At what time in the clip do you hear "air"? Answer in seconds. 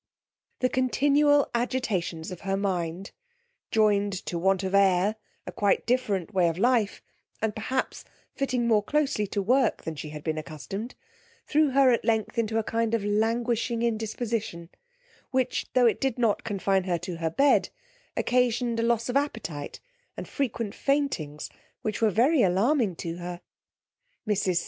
4.73-5.15